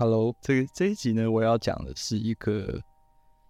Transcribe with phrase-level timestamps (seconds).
[0.00, 2.80] Hello，这个这一集呢，我要讲的是一个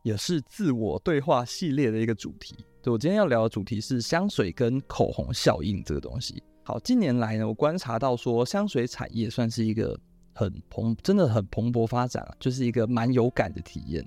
[0.00, 2.56] 也是自我对话系列的一个主题。
[2.82, 6.42] 对，我今天要聊的主题是香水跟口红效应这个东西。
[6.64, 9.94] 好，近年来呢，我观察到说香水产业算是一个
[10.32, 14.02] 很蓬，真的很蓬勃发展啊，就是一个蛮有感的体验。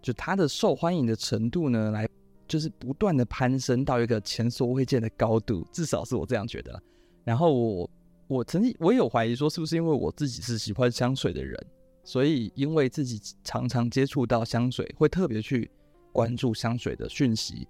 [0.00, 2.08] 就它的受欢迎的程度呢，来
[2.46, 6.80] 就是不断的攀升到一个前所未见的高度，至少是我这样觉得。
[7.24, 7.90] 然后我。
[8.32, 11.58] 我曾经，我也有怀疑说，是不是因为我自己是喜欢香水的人，
[12.02, 15.70] 所以因为自己常常接触到香水，会特别去
[16.12, 17.68] 关注香水的讯息，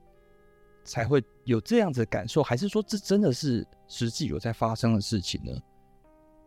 [0.85, 2.43] 才会有这样子的感受？
[2.43, 5.53] 还是说这真的是实际有在发生的事情呢？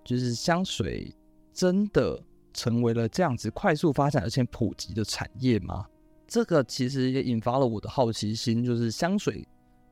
[0.04, 1.13] 就是香水
[1.52, 2.18] 真的
[2.54, 5.86] 成为了这样子快速发展而且普及的产业吗？
[6.27, 9.48] 这个其实也引发了我的好奇心，就是香水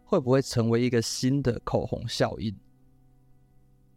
[0.05, 2.55] 会不会成为一个新的口红效应？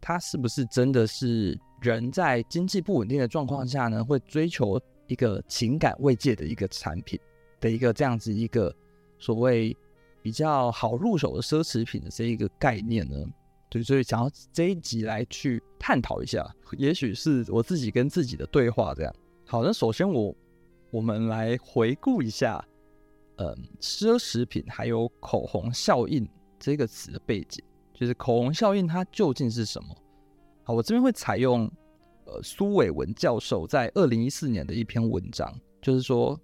[0.09, 7.19] 它是不是真的是人在经济不稳定的状况下呢，会追求一个情感慰藉的一个产品
[7.61, 8.73] 的一个这样子一个
[9.19, 9.77] 所谓
[10.23, 13.17] 比较好入手的奢侈品的这一个概念呢？
[13.69, 19.13] 对，所以想要这一集来去探讨一下，也许是我自己跟自己的对话这样。
[19.45, 20.33] 好，那首先我
[20.93, 22.65] 我们来回顾一下，
[23.39, 26.25] 嗯，奢侈品还有口红效应
[26.61, 27.61] 这个词的背景。
[27.99, 29.89] 就是口红效应，它究竟是什么？
[30.65, 31.63] 好，我这边会采用
[32.27, 36.39] 呃苏伟文教授在二零一四年的一篇文章，就是说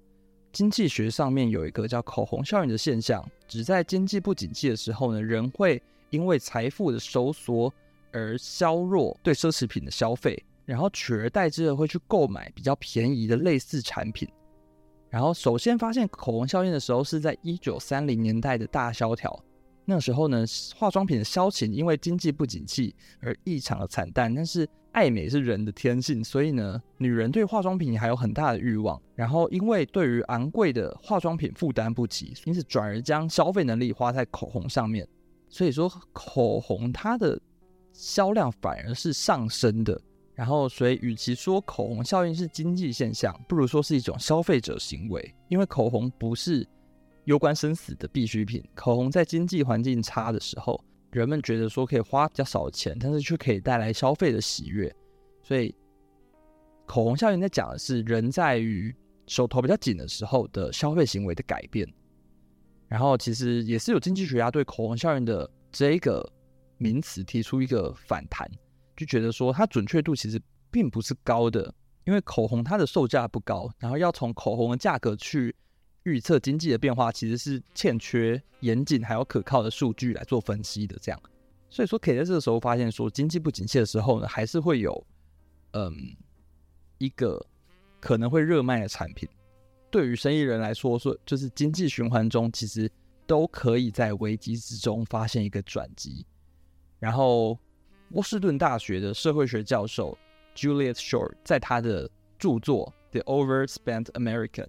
[0.50, 7.70] 经济学上面有一个叫口红效应的现象，只在经济不景气的时候呢，人会因为财富的收缩
[8.12, 14.26] 而削弱对奢侈品的消费，然后取而代之的会去购买比较便宜的类似产品。
[15.10, 19.38] 然后首先发现口红效应的时候是在一九三零年代的大萧条。
[19.84, 20.44] 那时候呢，
[20.76, 24.32] 化妆品的销情因为经济不景气而异常的惨淡。
[24.32, 29.00] 但是爱美是人的天性，所以呢，女人对化妆品还有很大的欲望。
[29.16, 35.06] 然后因为对于昂贵的化妆品负担不起，因此转而将消费能力花在口红上面。
[35.48, 37.38] 所以说，口红它的
[37.92, 40.00] 销量反而是上升的。
[40.34, 46.66] 然后，所以与其说口红效应是经济现象，不如说是一种消费者行为，因为口红不是。
[47.24, 54.92] 攸关生死的必需品，口红在经济环境差的时候，人们觉得说可以花比较少钱，但是却可以带来消费的喜悦。
[55.40, 55.72] 所以，
[56.84, 58.92] 口红效应在讲的是人在于
[59.28, 61.88] 手头比较紧的时候的消费行为的改变。
[62.88, 66.28] 然后，其实也是有经济学家对口红效应的这个
[66.78, 68.50] 名词提出一个反弹，
[68.96, 71.72] 就觉得说它准确度其实并不是高的，
[72.04, 75.54] 因为口红它的售价不高，然后要从口红的价格去。
[76.04, 81.22] 预测经济的变化其实是欠缺严谨还有可靠的数据来做分析的，这样，
[81.70, 85.06] 所以说可以在这个时候发现说，经济不景气的时候呢，还是会有，
[85.72, 85.94] 嗯，
[86.98, 87.44] 一个
[88.00, 89.28] 可能会热卖的产品。
[89.90, 92.90] 对于生意人来说，说就是经济循环中，其实
[93.26, 96.26] 都可以在危机之中发现一个转机。
[96.98, 97.58] 然后，
[98.10, 100.16] 波士顿大学的社会学教授
[100.54, 104.66] Juliet Short 在他的著作《The Overspent American》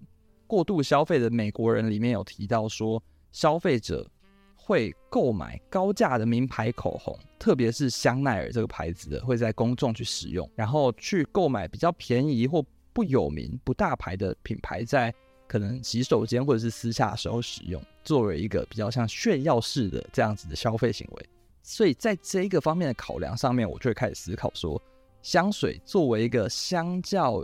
[0.54, 4.08] 过度消费的美国人里面有提到说，消费者
[4.56, 12.64] 会购买高价的名牌口红，特别是香奈儿这个牌子的，会在公众去使用，然后去购买比较便宜或
[12.94, 15.12] 不有名、不大牌的品牌，在
[15.48, 21.26] 可能洗手间或者是私下的时候使用，作为一个比较像炫耀式的这样子的消费行为。
[21.64, 24.80] 所以在这一个方面的考量上面，我就会开始思考说，
[25.24, 27.44] 香水作为一个相较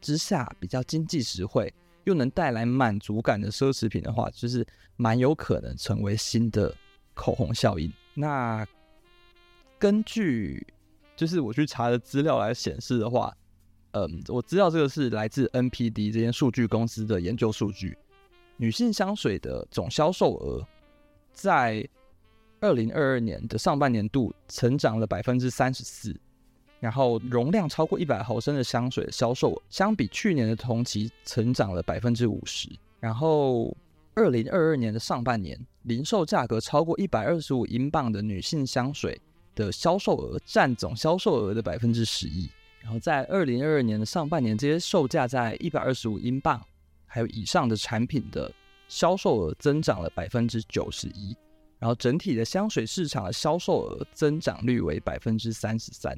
[0.00, 1.74] 之下比较经济实惠。
[2.06, 4.64] 又能带来满足感的奢侈品的话，就是
[4.96, 6.72] 蛮有可能成为新的
[7.14, 7.92] 口红效应。
[8.14, 8.64] 那
[9.76, 10.64] 根据
[11.16, 13.36] 就是我去查的资料来显示的话，
[13.90, 17.98] 嗯，我知道这个是来自 NPD 这间数据公司的研究数据。
[18.56, 20.66] 女性香水的总销售额
[21.32, 21.86] 在
[22.60, 26.18] 二零二二年的上半年度成长了百分之三十四。
[26.78, 32.68] 然后容量超过一百毫升的香水销售额，相比去年的同期成长了百分之五十。
[33.00, 33.74] 然后，
[34.14, 39.20] 二零二二年的上半年，零售价格超过一百二十五英镑的女性香水
[39.54, 42.48] 的销售额占总销售额的百分之十一。
[42.80, 46.62] 然后，在二零二二年的上半年，这些售价在一百二十五英镑
[47.06, 48.52] 还有以上的产品的
[48.88, 51.36] 销售额增长了百分之九十一。
[51.78, 56.16] 然后，整体的香水市场的销售额增长率为百分之三十三。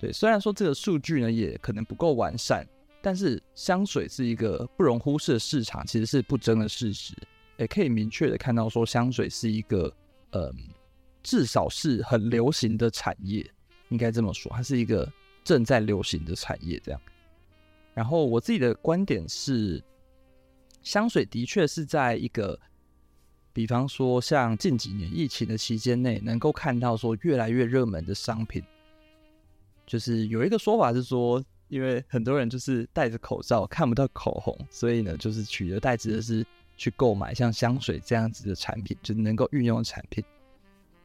[0.00, 2.66] 对，虽然说这个数据呢也可能不够完善，
[3.00, 7.14] 但是香水是一个不容忽视的市场，其实是不争的事实。
[7.56, 9.94] 也可以明确的看到说，香水是一个，
[10.32, 10.52] 嗯，
[11.22, 13.48] 至少是很流行的产业，
[13.90, 15.10] 应该这么说，它是一个
[15.44, 16.80] 正在流行的产业。
[16.84, 17.00] 这样，
[17.94, 19.80] 然后我自己的观点是，
[20.82, 22.58] 香水的确是在一个，
[23.52, 28.60] 比方说像近几年疫情的期间内，能够看到说越来越热门的商品。
[29.86, 36.44] 就是有一个说法是说，因为很多人就是戴着口罩看不到口红，所以呢，就是取而代之的是
[36.76, 40.24] 去购买像香水这样子的产品，就能够运用的产品。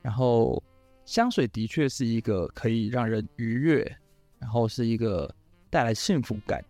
[0.02, 0.62] 然后
[1.06, 3.98] 香水的确是一个可以让人愉悦，
[4.40, 5.34] 然后是一个
[5.70, 6.64] 带来幸福感，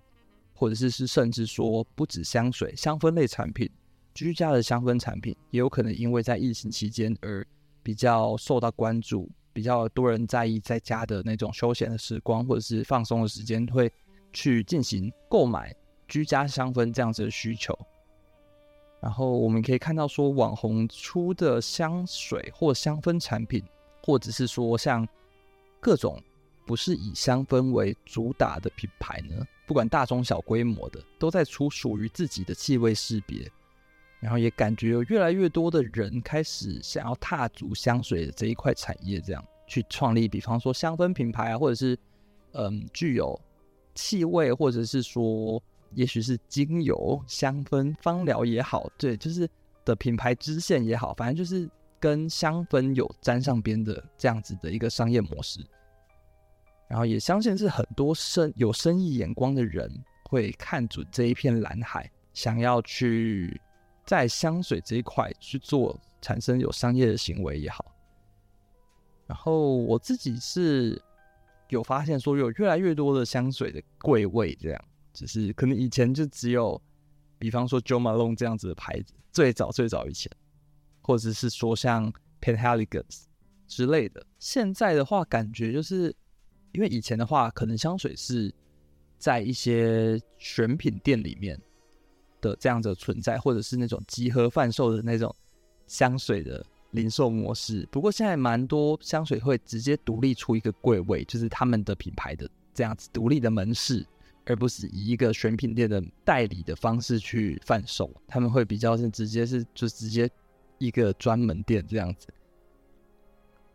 [0.53, 3.69] 或者是是甚至说不止香水，香氛类产品，
[4.13, 7.45] 居家的香氛产品也有可能因为在疫情期间而
[7.83, 9.29] 比较受到关注。
[9.59, 13.91] 比较多人在意在家的那种休闲的时光，或者是放松的时间，会
[14.31, 15.75] 去进行购买
[16.07, 17.77] 居家香氛这样子的需求。
[19.01, 23.61] 然后我们可以看到，说网红出的香水或香氛产品，
[24.01, 25.06] 或者是说像
[25.81, 26.17] 各种
[26.65, 33.45] 不是以香氛为主打的品牌呢，不管大中小规模的，都在出属于自己的气味识别。
[34.19, 41.98] 然后也感觉有越来越多的人开始想要踏足香水这一块产业，这样去创立，比方说香氛品牌啊，或者是
[42.51, 43.39] 嗯具有
[43.95, 45.63] 气味，或者是说
[45.94, 49.50] 也许是精油、香氛、芳疗也好，对，就是
[49.86, 55.62] 的品牌支线也好，反正就是跟香氛有沾上边的这样子的一个商业模式。
[56.89, 59.89] 然后也相信是很多生有生意眼光的人
[60.24, 63.57] 会看准这一片蓝海，想要去。
[64.09, 67.94] 在香水这一块去做产生有商业的行为也好，
[69.27, 71.00] 然后我自己是
[71.67, 76.81] 有发现说有越来越多的香水的柜位这样，只是可能以前就只有，
[77.38, 80.31] 比方说 Jo Malone 这样子的牌子，最早最早以前，
[81.03, 82.11] 或者是说像
[82.41, 83.25] Penhaligon's
[83.67, 86.15] 之类的，现在的话感觉就是
[86.71, 88.51] 因为以前的话可能香水是
[89.19, 91.61] 在一些选品店里面。
[92.41, 95.33] 的这样的存在，或者是那种集合贩售的那种
[95.88, 97.88] 香水的零售模式。
[97.91, 104.06] 不过现在蛮多香水会直接独立出一个柜位，就是他们的品牌的这样子独立的门市，
[104.45, 108.09] 而不是以一个选品店的代理的方式去贩售。
[108.27, 110.30] 他们会比较是直接是就直接
[110.77, 112.27] 一个专门店这样子。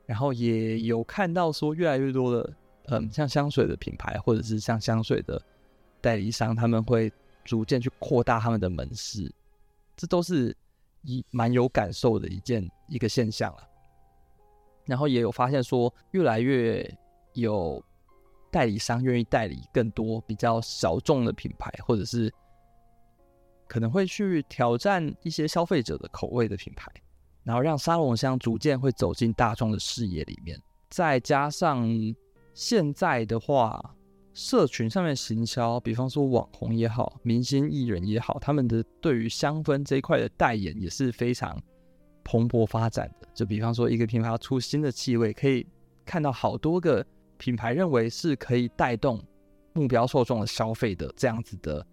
[0.06, 2.52] 然后也有看到说越来越多的
[2.86, 5.40] 嗯，像香水的品牌或者是像香水的
[6.00, 7.12] 代理商，他们会。
[7.44, 9.32] 逐渐去扩大他们的门市，
[9.96, 10.56] 这都是
[11.02, 13.68] 一蛮有感受的一件一个现象了。
[14.86, 16.86] 然后也有发现说，越来越
[17.34, 17.82] 有
[18.50, 22.32] 代理商愿意代理更多比较小众的品牌，或者是
[23.68, 26.90] 可能会去挑战一些消费者的口味的品牌，
[27.42, 30.58] 然后让沙龙香逐渐会走进大众的视野里面。
[30.90, 31.86] 再加上
[32.54, 33.94] 现在的话。
[34.34, 41.56] 社群上面行销，比方说网红也好，明星艺人也好，他们的对于香氛这一块的代言也是非常
[42.24, 43.28] 蓬勃发展的。
[43.32, 45.64] 就比方说一个品牌要出新的气味，可以
[46.04, 47.06] 看到好多个
[47.38, 49.22] 品牌认为是可以带动
[49.72, 51.86] 目标受众的消费的这样子的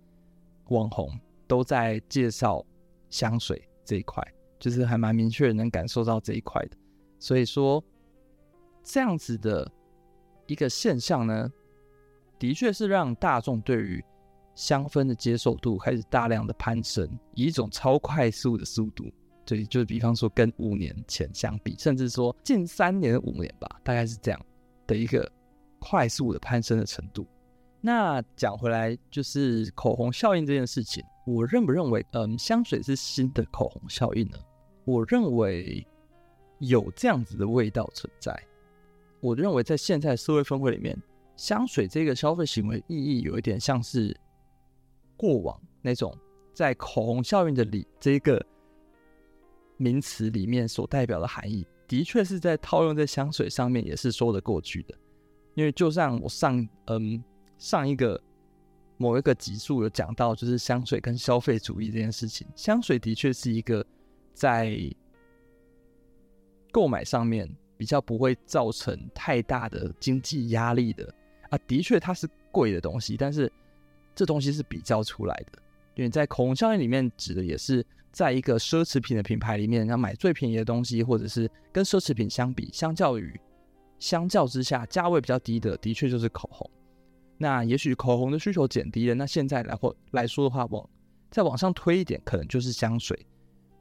[0.69, 1.15] 网红，
[1.47, 2.65] 都在介绍
[3.11, 4.23] 香水这一块，
[4.57, 6.77] 就是还蛮明确能感受到这一块的。
[7.19, 7.83] 所以说，
[8.83, 9.71] 这样子的
[10.48, 11.48] 一个现象呢。
[12.41, 14.03] 的确是让大众对于
[14.55, 19.05] 香氛的接受度开始大量的攀升，以一种超快速的速度，
[19.45, 24.45] 对，就是比方说跟五年前相比，甚至说近三年、五年吧，大概是这样
[24.88, 25.31] 的一个
[25.77, 27.27] 快速的攀升的程度。
[27.79, 34.38] 那讲回来，就是口红效应这件事情，我认不认为，嗯，香水是新的口红效应呢？
[34.83, 35.86] 我认为
[36.57, 38.36] 有这样子的味道存在。
[39.19, 41.00] 我认为在现在社会氛围里面。
[41.41, 44.15] 香水这个消费行为意义有一点像是
[45.17, 46.15] 过往那种
[46.53, 48.39] 在口红效应的里这个
[49.75, 54.93] 名词里面所代表的含义，的确是在套用在香水上面也是说得过去的。
[55.55, 57.24] 因为就像我上嗯
[57.57, 58.21] 上一个
[58.98, 63.83] 某一个集数有讲到，就是香水跟消费主义这件事情，香水的确是一个
[64.31, 64.77] 在
[66.71, 71.12] 购买上面比较不会造成太大的经济压力的。
[71.51, 73.51] 啊，的确它是贵的东西，但是
[74.15, 75.62] 这东西是比较出来的，
[75.96, 83.39] 因为在口红效应里面指的也是在一个奢侈品的品牌里面，要买最便宜的东西，或者是跟奢侈品相比，相较于
[84.00, 86.70] 相较之下价位比较低的，的确就是口红。
[87.38, 90.89] 那也许口红的需求减低了，那现在来或来说的话，往
[91.29, 93.25] 再往上推一点，可能就是香水。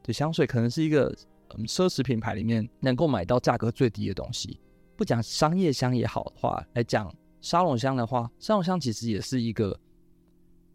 [0.03, 1.13] 对，香水可能是一个
[1.55, 4.59] 嗯奢侈品牌里面能够买到价格最低的东西。
[4.97, 7.13] 不讲商业香也好的话来讲。
[7.41, 9.77] 沙龙香的话，沙龙香其实也是一个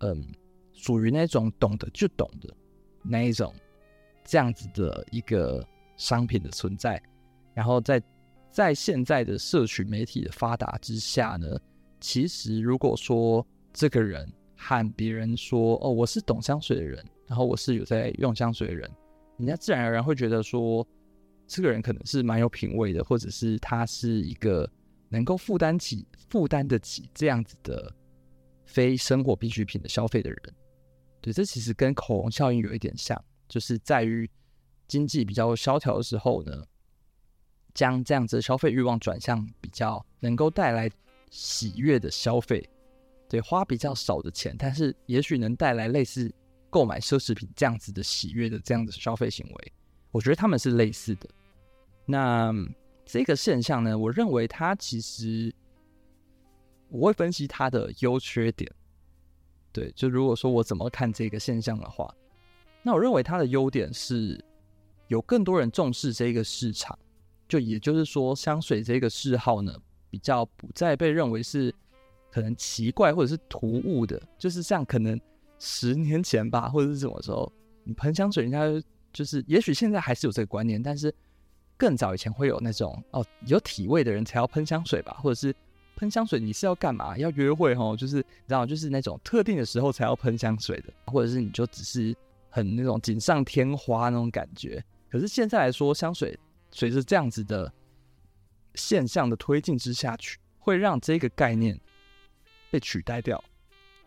[0.00, 0.26] 嗯，
[0.72, 2.52] 属于那种懂得就懂的
[3.02, 3.54] 那一种
[4.24, 7.00] 这样子的一个商品的存在。
[7.54, 8.02] 然后在
[8.50, 11.58] 在现在的社群媒体的发达之下呢，
[12.00, 18.90] 其实如果说这个人和别人说哦，我是懂香水的人，然后我是有在用香水的人，
[19.38, 20.86] 人家自然而然会觉得说，
[21.46, 24.68] 这个人可能是蛮有品味的，或者是他是一个
[25.08, 27.92] 能够负担起负担得起这样子的
[28.64, 30.40] 非生活必需品的消费的人。
[31.20, 34.28] 对，这其实跟口红效应有一点像，就是在于
[34.86, 36.64] 经济比较萧条的时候呢，
[37.74, 40.90] 将这样子的消费欲望转向比较能够带来
[41.30, 42.68] 喜悦的消费，
[43.28, 46.32] 对，花比较少的钱，但是也许能带来类似
[46.70, 49.72] 购买奢侈品这样子的喜悦的这样的消费行为，
[50.12, 51.28] 我觉得他们是类似的。
[52.04, 52.52] 那
[53.06, 55.54] 这个现象呢，我认为它其实
[56.88, 58.70] 我会分析它的优缺点。
[59.72, 62.12] 对，就如果说我怎么看这个现象的话，
[62.82, 64.42] 那我认为它的优点是
[65.06, 66.98] 有更多人重视这个市场，
[67.48, 69.72] 就也就是说，香水这个嗜好呢，
[70.10, 71.72] 比较不再被认为是
[72.30, 75.20] 可能奇怪或者是突兀的，就是像可能
[75.58, 77.52] 十年前吧，或者是什么时候，
[77.84, 81.14] 你喷香水，人家就是也许现在还是有这个观念，但是
[81.76, 85.54] 更早以前会有那种哦，有体味的人才要喷香水吧，或者是。
[85.98, 87.16] 喷香水你是要干嘛？
[87.16, 92.14] 要约会哦，就是你知道，就是那种特定的时候才要喷香水的，或者是你就只是
[92.50, 94.84] 很那种锦上添花那种感觉。
[95.08, 96.38] 可是现在来说，香水
[96.70, 97.72] 随着这样子的
[98.74, 101.80] 现象的推进之下去，会让这个概念
[102.70, 103.42] 被取代掉，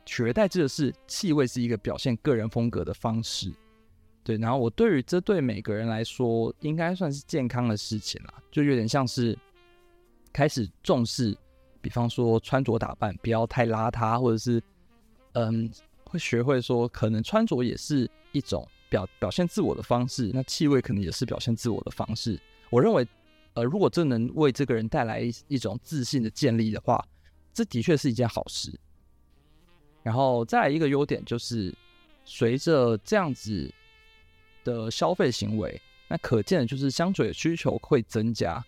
[0.06, 3.52] 取而代之的是气味是一个表现个人风格的方式。
[4.30, 9.36] 对，然后我对于这对每个人来说应该算是健康的事情啦，就有点像是
[10.32, 11.36] 开始重视。
[11.82, 14.62] 比方说穿着打扮不要太邋遢，或者是
[15.32, 15.68] 嗯，
[16.04, 22.40] 会学会说可能穿着也是一种表表现自我的方式，那气味可能也是表现自我的方式。
[22.70, 23.08] 我认为，
[23.56, 27.04] 呃，如果这能为这个人带来一一种自信的建立的话，
[27.52, 28.72] 这的确是一件好事。
[30.04, 31.74] 然后再来一个优点就是，
[32.26, 33.74] 随着这样子
[34.64, 38.64] 的消费行为，那可见的就是香水的需求会增加，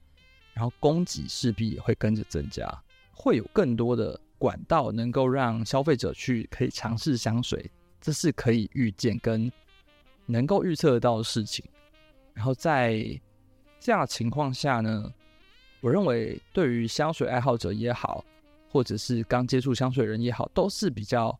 [0.54, 2.68] 然后供给势必也会跟着增加。
[3.14, 7.70] 会有更多的管道能够让消费者去可以尝试香水，
[8.00, 9.52] 这是可以预见跟
[10.26, 11.64] 能够预测得到的事情。
[12.34, 12.98] 然后在
[13.80, 15.14] 这样的情况下呢，
[15.82, 18.24] 我认为对于香水爱好者也好，
[18.70, 21.38] 或者是刚接触香水人也好，都是比较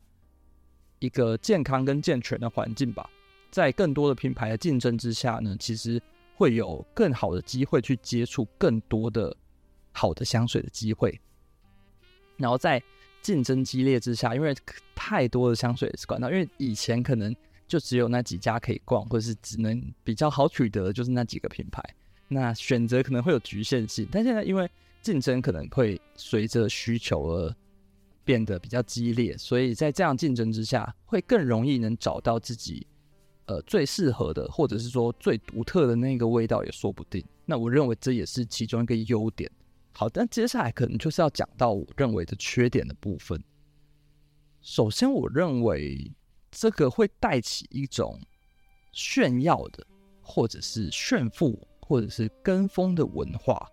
[1.00, 3.10] 一个健康跟健全的环境吧。
[3.52, 6.02] 在更多的品牌的竞争之下呢，其实
[6.36, 9.36] 会有更好的机会去接触更多的
[9.92, 11.20] 好的香水的机会。
[12.38, 12.82] 然后在
[13.22, 14.56] 竞争激烈之下，因为
[14.96, 17.36] 太多的香水管道，因为以前可能
[17.68, 21.84] 就只有那几家可以逛，或者是只能比较好取得的就是那几个品牌，
[22.30, 24.08] 那选择可能会有局限性。
[24.10, 24.68] 但现在因为
[25.02, 27.56] 竞争可能会随着需求而
[28.24, 32.88] 变得比较激烈，所以在这样竞争之下，会更容易能找到自己
[33.52, 37.22] 呃最适合的，或者是说最独特的那个味道也说不定。
[37.46, 39.52] 那我认为这也是其中一个优点。
[39.92, 43.44] 好，但接下来可能就是要讲到我认为的缺点的部分。
[44.62, 46.10] 首先，我认为
[46.50, 48.18] 这个会带起一种
[48.94, 49.86] 炫耀的，
[50.22, 53.68] 或者是炫富，或者是跟风的文化。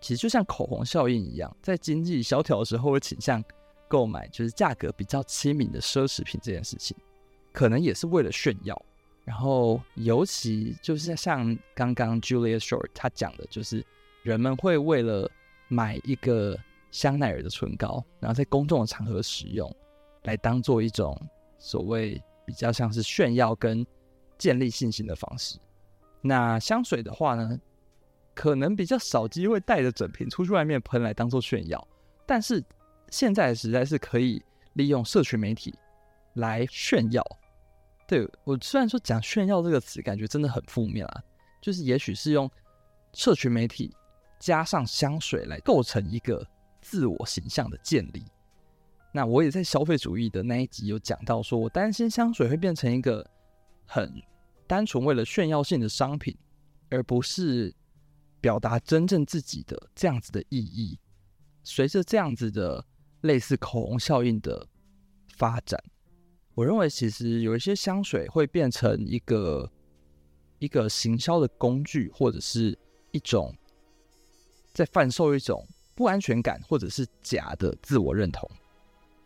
[0.00, 3.42] 其实就像口红效应一样，在经济萧条的时候会倾向
[3.88, 6.96] 购买就是价格比较亲民的奢侈品这件事情，
[7.52, 8.80] 可能也是为了炫耀。
[9.24, 13.84] 然后，尤其就是像刚刚 Julia Short 他讲的，就是。
[14.24, 15.28] 人们会为了
[15.66, 16.56] 买一个
[16.92, 19.68] 香奈儿的唇膏，然后在公众的场合使用，
[20.22, 21.20] 来当做一种
[21.58, 23.84] 所谓比较像是炫耀跟
[24.38, 25.58] 建立信心的方式。
[26.20, 27.60] 那香水的话呢，
[28.32, 31.84] 可能比较少机会带着整瓶出去外面喷来当做炫耀，
[32.24, 32.62] 但是
[33.10, 34.40] 现在实在是可以
[34.74, 35.74] 利用社群媒体
[36.34, 37.26] 来炫耀。
[38.12, 41.22] 对，我虽然说讲炫耀这个词，感觉真的很负面啊，
[41.62, 42.50] 就是也许是用
[43.14, 43.90] 社群媒体。
[44.38, 46.44] 加上香水来构成一个
[46.80, 48.22] 自我形象的建立。
[49.14, 53.24] 那我也在消费主义的那一集有讲到，说我担心香水会变成一个
[53.86, 54.12] 很
[54.66, 56.36] 单纯为了炫耀性的商品，
[56.90, 57.72] 而不是
[58.40, 60.98] 表达真正自己的这样子的意义。
[61.62, 62.84] 随着这样子的
[63.20, 64.66] 类似口红效应的
[65.36, 65.82] 发展，
[66.54, 69.70] 我认为其实有一些香水会变成一个
[70.58, 72.78] 一个行销的工具，或者是
[73.10, 73.54] 一种。
[74.74, 75.62] 在贩售一种
[75.94, 78.50] 不安全感，或者是假的自我认同。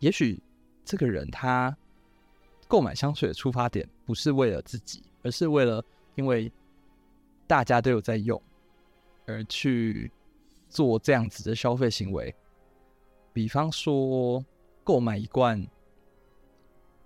[0.00, 0.42] 也许
[0.84, 1.76] 这个人他
[2.66, 5.80] 购买香水的出发点不是为了自己，而是为了
[6.16, 6.50] 因为
[7.46, 8.42] 大家都有在用
[9.24, 10.10] 而去
[10.68, 12.34] 做这样子的消费行为。
[13.32, 14.44] 比方说，
[14.82, 15.64] 购买一罐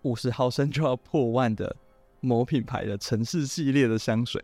[0.02, 1.74] 五十毫升就要破万的
[2.20, 4.42] 某品牌的城市系列的香水，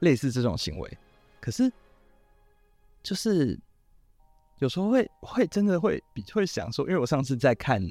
[0.00, 0.98] 类似这种行为。
[1.40, 1.72] 可是，
[3.02, 3.58] 就是
[4.58, 7.82] 有时候会会真的会比会想说，因为我上次在看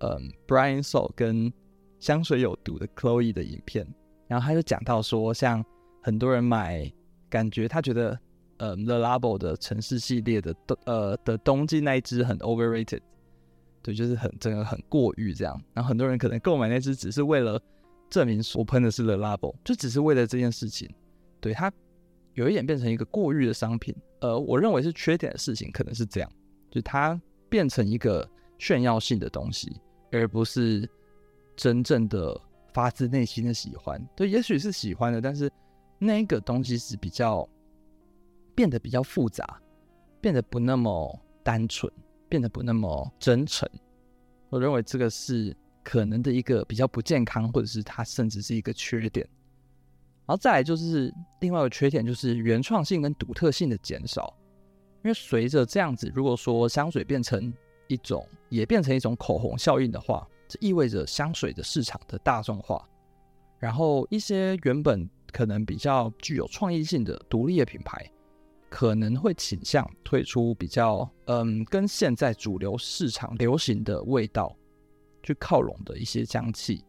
[0.00, 1.52] 嗯 Brian So 跟
[2.00, 3.86] 香水有毒的 Chloe 的影片，
[4.26, 5.64] 然后他就讲到说，像
[6.02, 6.92] 很多人买，
[7.30, 8.18] 感觉他觉得，
[8.58, 13.00] 呃，Le Label 的城市系列的，呃的冬季那一支很 overrated，
[13.84, 15.62] 对，就是很真的很过誉这样。
[15.72, 17.60] 然后很多人可能购买那只只是为了
[18.10, 20.92] 证明我喷的是 The Label，就只是为了这件事情。
[21.40, 21.72] 对，它
[22.32, 26.32] 有一点变成一个过誉的商品，呃，我认为是缺点的事情可能是这样，
[26.70, 30.88] 就它变成一个炫耀性的东西，而不是。
[31.56, 32.36] 真正的
[32.72, 35.48] 发自内心的喜欢，对，也许是喜欢的，但是
[36.00, 37.48] 那个东西是比较
[38.56, 39.62] 变得比较复杂，
[40.20, 41.88] 变得不那么单纯，
[42.28, 43.68] 变得不那么真诚。
[44.50, 49.26] 我认为这个是可能的一个比较不健康，或者是它甚至是一个缺点。
[50.26, 54.34] 然后再来就是另外一个缺点，就是原创性跟独特性的减少。
[55.02, 57.52] 因为随着这样子，如果说香水变成
[57.88, 60.26] 一种，也变成一种口红效应的话。
[60.46, 62.86] 这意味着香水的市场的大众化，
[63.58, 68.08] 然后一些原本可能比较具有创意性的独立的品牌，
[68.74, 74.52] 可能会倾向推出比较嗯跟现在主流市场流行的味道
[75.22, 76.84] 去靠拢的一些香气，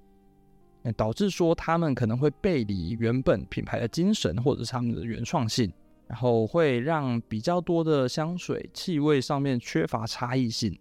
[0.97, 5.71] 导致说他们可能会背离原本品牌的精神或者是他们的原创性，
[6.07, 10.75] 然后会让比较多的香水气味上面缺乏差异性，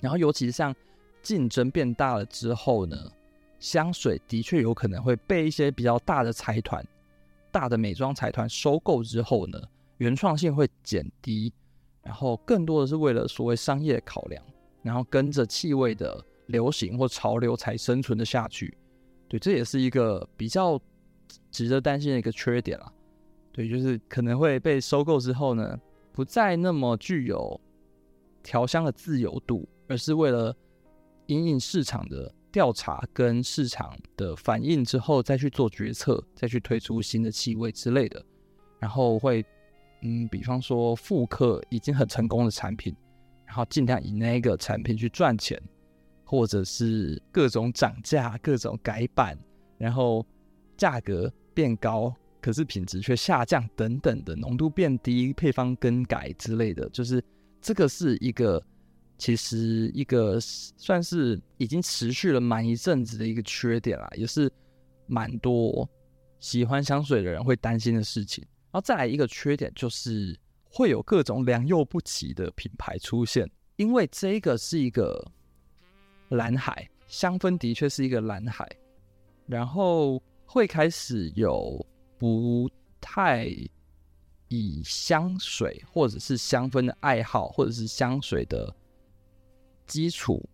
[0.00, 0.74] 然后尤其像。
[1.20, 2.96] 竞争变大了之后呢，
[3.58, 6.82] 香水的确有可能会被一些比较大的财团、
[7.50, 9.60] 大的美妆财团收购之后呢，
[9.98, 11.52] 原创性会减低，
[12.02, 14.44] 然后更多的是为了所谓商业考量，
[14.82, 18.76] 然后跟着气味的流行或潮流才生存的下去。
[19.28, 20.80] 对，这也是一个比较
[21.50, 22.92] 值得担心的一个缺点啦。
[23.52, 25.78] 对，就是可能会被收购之后呢，
[26.12, 27.60] 不再那么具有
[28.42, 30.56] 调香的自由度，而是为了。
[31.30, 38.24] 因应市场的调查跟市场的反应之后，再去做决策，再去推出新的气味之类的，
[38.78, 39.44] 然后会，
[40.02, 42.94] 嗯，比方说复刻已经很成功的产品，
[43.44, 45.60] 然后尽量以那个产品去赚钱，
[46.24, 49.38] 或者是各种涨价、各种改版，
[49.76, 50.24] 然后
[50.76, 57.22] 价格变高，可是品质却下降等等的，浓度变低、配方更改之类的，就是
[57.60, 58.62] 这个是一个。
[59.20, 64.48] 其实一个算是已经持续了蛮一阵子的一个缺点啦，也是
[65.08, 65.90] 蛮多
[66.38, 68.46] 喜欢香水的人会担心的事情。
[68.80, 75.24] 再来一个缺点就是会有各种良莠不齐的品牌出现，因为这个是一个
[76.28, 78.68] 蓝海，香氛的确是一个蓝海，
[79.46, 81.84] 然后会开始有
[82.18, 83.48] 不太
[84.48, 88.74] 以香水或者是香氛的爱好，或者是香水的。
[89.86, 90.46] 基础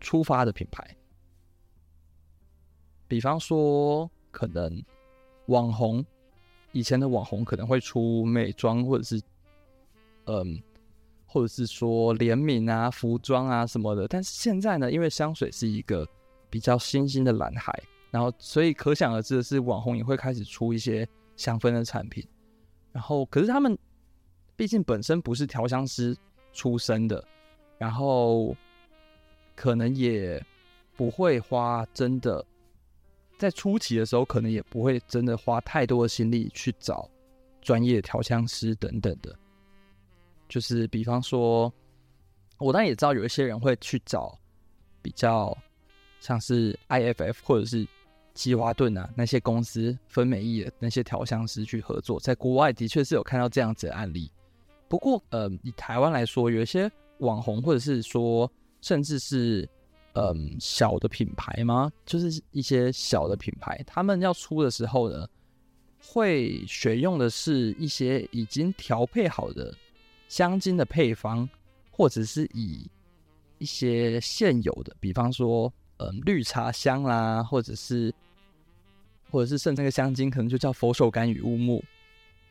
[0.00, 0.96] 出发的品牌，
[3.06, 4.82] 比方说，可能
[5.48, 6.02] 网红
[6.72, 9.20] 以前的网红可能会出美妆，或者是
[10.26, 10.60] 嗯，
[11.26, 14.08] 或者是说联名啊、服装啊什么的。
[14.08, 16.06] 但是现在呢，因为香水是一个
[16.50, 17.72] 比较新兴的蓝海，
[18.10, 22.26] 然后所以可想而知的是，网红也会开始出一些香氛的产品。
[22.92, 23.78] 然后，可是他们
[24.56, 26.16] 毕竟本身不是调香师
[26.52, 27.24] 出身的。
[27.78, 28.54] 然后
[29.56, 30.40] 可能也
[30.96, 32.44] 不会花真的
[33.42, 37.10] 在初期的时候，可能也不会真的花太多的心力去找
[37.60, 39.36] 专业调香师等等的。
[40.48, 41.72] 就是比方说，
[42.58, 44.38] 我当然也知道有一些人会去找
[45.02, 45.52] 比较
[46.20, 47.84] 像是 IFF 或者是
[48.32, 54.30] 基华顿啊那些公司分美意的那些调香师去合作，在国外的确是有看到这样子的案例。
[54.86, 56.88] 不过，呃，以台湾来说，有一些。
[57.18, 58.50] 网红，或者是说，
[58.80, 59.68] 甚至是
[60.14, 61.90] 嗯小的品牌吗？
[62.04, 65.26] 就是一些小的品牌，他们要出的时候呢，
[66.00, 69.74] 会选用的是一些已经调配好的
[70.28, 71.48] 香精的配方，
[71.90, 72.86] 或者是以
[73.58, 78.12] 一些现有的，比方说嗯绿茶香啦，或者是
[79.30, 81.82] 或者是剩这个香精可能就叫佛手柑与乌木，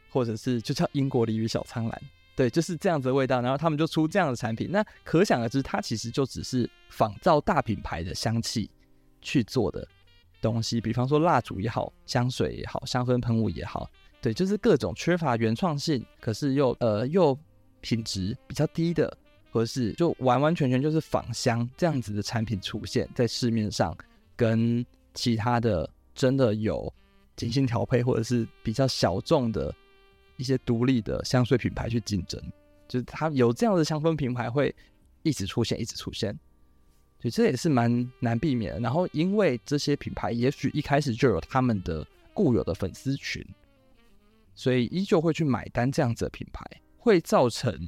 [0.10, 2.02] 或者是就叫英国梨与小苍兰。
[2.42, 4.72] 对，就是这样子的味道，然后他们就出这样的产品。
[4.72, 8.68] 那可想而知，它其实就只是仿造大品牌的香气，
[9.22, 9.88] 去做的
[10.42, 13.88] 东西，比方说蜡烛也好，香水也好，香氛喷雾也好，
[14.20, 17.38] 对，就是各种缺乏原创性，可是又呃又
[17.80, 19.16] 品质比较低的，
[19.52, 23.96] 或是就完完全全就是仿香这样子的产品出现在市面上，
[24.36, 26.92] 跟其他的真的有
[27.36, 29.72] 精心调配或者是比较小众的
[30.42, 32.42] 一些独立的香水品牌去竞争，
[32.88, 34.76] 就是它有这样的香氛品牌会
[35.22, 36.36] 一直出现，一直出现。
[37.20, 38.80] 所以这也是蛮难避免的。
[38.80, 43.46] 然后，因为这些品牌也许一开始就有他们的固有的粉丝群，
[44.56, 46.66] 所以依旧会去买单这样子的品牌，
[46.98, 47.88] 会造成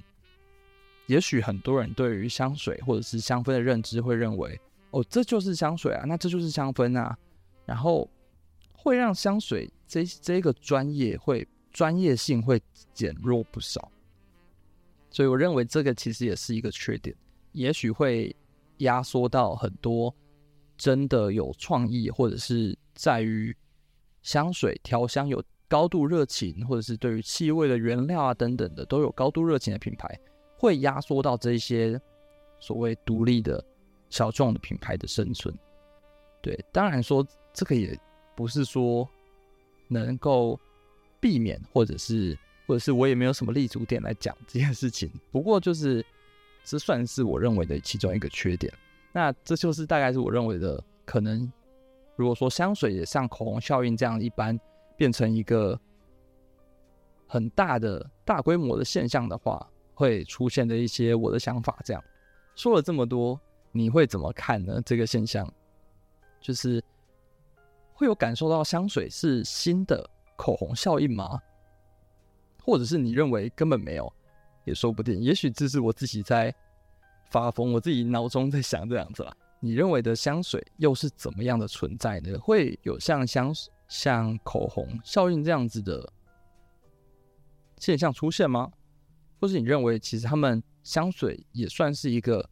[1.08, 4.62] 也许很多人对于香水或者是香氛的认知会认为，
[4.92, 7.18] 哦，这就是香水啊，那这就是香氛啊，
[7.66, 8.08] 然后
[8.74, 12.62] 会让香水这这个专业会专业性会
[12.94, 13.92] 减弱不少。
[15.10, 17.14] 所以我认为这个其实也是一个缺点，
[17.52, 18.34] 也许会。
[18.78, 20.14] 压缩到很多
[20.76, 23.56] 真的有创意，或者是在于
[24.24, 30.20] 香水调香有高度热情，或者是对于气味的原料啊等等的都有高度热情的品牌，
[30.58, 32.02] 会压缩到这些
[32.60, 33.64] 所谓独立的
[34.10, 35.56] 小众的品牌的生存。
[36.42, 37.98] 对，当然说这个也
[38.36, 39.08] 不是说
[39.88, 40.60] 能够
[41.24, 45.10] 避免，或者是或者是我也没有什么立足点来讲这件事情。
[45.32, 46.06] 不过就是。
[46.66, 48.74] 这算是我认为的其中一个缺点。
[49.12, 51.52] 那这就是大概是我认为的可能。
[52.16, 54.58] 如果说香水也像口红效应这样一般
[54.96, 55.78] 变成一个
[57.28, 61.78] 很大的大规模的现象的话，会出现的一些我的想法。
[61.84, 62.02] 这样
[62.56, 63.38] 说了这么多，
[63.74, 64.82] 你会怎么看呢？
[64.86, 65.46] 这个现象
[66.40, 66.82] 就是
[67.94, 71.42] 会有感受到香水是新的口红效应吗？
[72.62, 74.14] 或者是你认为根本没有？
[74.64, 76.56] 也说不定，也许这是我自己在
[77.30, 79.36] 发疯，我自己脑中在想这样子啦。
[79.60, 82.40] 你认为的香水又是怎么样的存在呢？
[82.40, 83.54] 会有像香
[83.90, 86.10] 像口红效应这样子的
[87.78, 88.72] 现象出现吗？
[89.42, 92.50] 或是你认为其实他们香水也算是一个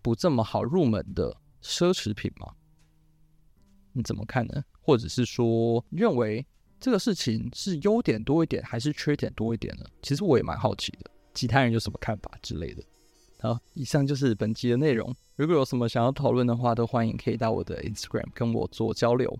[0.00, 2.54] 不这么好入门的奢侈品吗？
[3.92, 4.62] 你怎么看呢？
[4.80, 6.46] 或者是说认为？
[6.80, 9.84] 这个事情是优点多一点还是缺点多一点呢？
[10.02, 12.82] 其实我也蛮好奇的，其他人有什么看法之类的。
[13.40, 15.14] 好，以上就是本期的内容。
[15.36, 19.38] 如果有什么想要讨论的话，都欢迎可以到我的 Instagram 跟我做交流。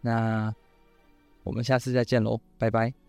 [0.00, 0.54] 那
[1.42, 3.07] 我们下次再见喽，拜拜。